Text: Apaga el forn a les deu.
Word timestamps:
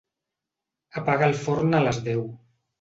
Apaga 1.03 1.29
el 1.33 1.37
forn 1.43 1.79
a 1.81 1.85
les 1.87 2.03
deu. 2.11 2.29